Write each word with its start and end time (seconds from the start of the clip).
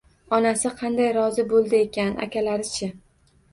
Onasi 0.37 0.71
qanday 0.79 1.09
rozi 1.17 1.45
bo‘ldi 1.53 1.79
ekan? 1.83 2.19
Akalari-chi? 2.29 2.93